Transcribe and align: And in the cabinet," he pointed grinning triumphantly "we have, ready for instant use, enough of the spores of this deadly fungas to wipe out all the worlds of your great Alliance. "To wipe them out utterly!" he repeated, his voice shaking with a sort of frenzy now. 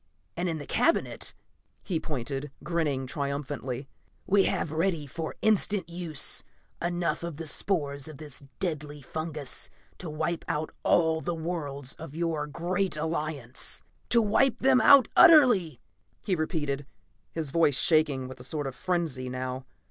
And 0.35 0.49
in 0.49 0.57
the 0.57 0.65
cabinet," 0.65 1.35
he 1.83 1.99
pointed 1.99 2.49
grinning 2.63 3.05
triumphantly 3.05 3.87
"we 4.25 4.45
have, 4.45 4.71
ready 4.71 5.05
for 5.05 5.35
instant 5.43 5.87
use, 5.89 6.43
enough 6.81 7.21
of 7.21 7.37
the 7.37 7.45
spores 7.45 8.07
of 8.07 8.17
this 8.17 8.41
deadly 8.57 9.03
fungas 9.03 9.69
to 9.99 10.09
wipe 10.09 10.43
out 10.47 10.71
all 10.81 11.21
the 11.21 11.35
worlds 11.35 11.93
of 11.93 12.15
your 12.15 12.47
great 12.47 12.97
Alliance. 12.97 13.83
"To 14.09 14.23
wipe 14.23 14.57
them 14.57 14.81
out 14.81 15.07
utterly!" 15.15 15.79
he 16.23 16.35
repeated, 16.35 16.87
his 17.31 17.51
voice 17.51 17.77
shaking 17.79 18.27
with 18.27 18.39
a 18.39 18.43
sort 18.43 18.65
of 18.65 18.73
frenzy 18.73 19.29
now. 19.29 19.67